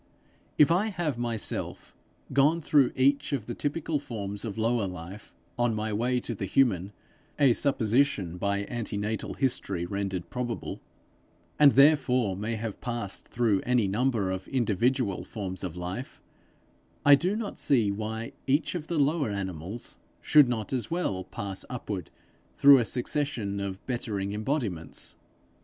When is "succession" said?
22.85-23.59